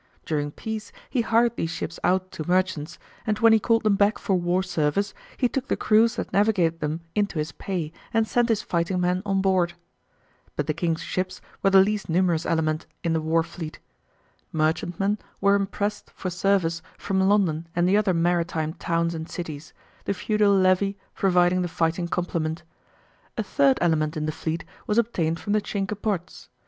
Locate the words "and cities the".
19.13-20.15